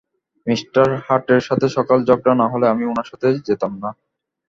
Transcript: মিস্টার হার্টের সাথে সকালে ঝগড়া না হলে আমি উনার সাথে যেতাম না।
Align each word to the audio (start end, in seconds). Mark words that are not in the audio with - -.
মিস্টার 0.47 0.87
হার্টের 1.05 1.41
সাথে 1.47 1.67
সকালে 1.69 2.01
ঝগড়া 2.09 2.33
না 2.41 2.45
হলে 2.51 2.65
আমি 2.67 2.83
উনার 2.85 3.07
সাথে 3.11 3.27
যেতাম 3.47 3.71
না। 3.83 3.89